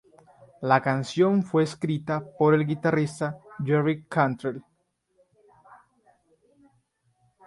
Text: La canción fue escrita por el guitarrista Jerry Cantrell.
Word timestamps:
La 0.63 0.81
canción 0.81 1.43
fue 1.43 1.61
escrita 1.61 2.23
por 2.39 2.55
el 2.55 2.65
guitarrista 2.65 3.37
Jerry 3.63 4.03
Cantrell. 4.05 4.63